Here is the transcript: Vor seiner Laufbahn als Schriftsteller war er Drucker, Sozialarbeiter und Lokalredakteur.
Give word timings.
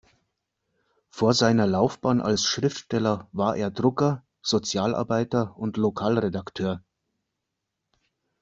Vor 1.11 1.35
seiner 1.35 1.67
Laufbahn 1.67 2.21
als 2.21 2.41
Schriftsteller 2.45 3.29
war 3.33 3.55
er 3.55 3.69
Drucker, 3.69 4.25
Sozialarbeiter 4.41 5.55
und 5.59 5.77
Lokalredakteur. 5.77 6.81